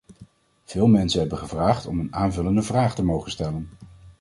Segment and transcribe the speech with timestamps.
[0.63, 3.69] Veel mensen hebben gevraagd om een aanvullende vraag te mogen stellen.